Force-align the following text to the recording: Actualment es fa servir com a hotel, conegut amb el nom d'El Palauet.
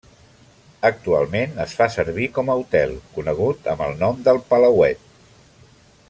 Actualment 0.87 1.51
es 1.65 1.75
fa 1.81 1.87
servir 1.97 2.25
com 2.37 2.49
a 2.49 2.55
hotel, 2.61 2.95
conegut 3.17 3.69
amb 3.75 3.87
el 3.89 3.95
nom 4.05 4.25
d'El 4.29 4.41
Palauet. 4.53 5.05